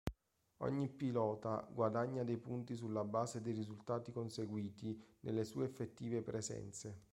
Ogni 0.61 0.87
pilota 0.89 1.69
guadagna 1.71 2.23
dei 2.23 2.39
punti 2.39 2.75
sulla 2.75 3.03
base 3.05 3.39
dei 3.39 3.53
risultati 3.53 4.11
conseguiti 4.11 4.99
nelle 5.19 5.43
sue 5.43 5.65
effettive 5.65 6.23
presenze. 6.23 7.03